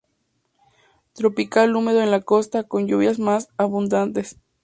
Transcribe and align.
Tropical 1.13 1.75
húmedo 1.75 2.01
en 2.01 2.09
la 2.09 2.21
costa, 2.21 2.63
con 2.63 2.87
lluvias 2.87 3.19
más 3.19 3.49
abundantes. 3.57 4.39